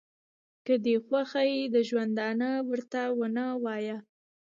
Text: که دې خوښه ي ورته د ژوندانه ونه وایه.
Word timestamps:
که 0.65 0.73
دې 0.83 0.95
خوښه 1.05 1.43
ي 1.55 1.59
ورته 1.63 1.71
د 1.73 1.75
ژوندانه 1.89 2.49
ونه 3.19 3.45
وایه. 3.63 3.97